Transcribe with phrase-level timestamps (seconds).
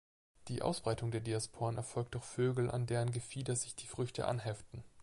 [0.47, 4.83] Die Ausbreitung der Diasporen erfolgt durch Vögel, an deren Gefieder sich die Früchte anheften.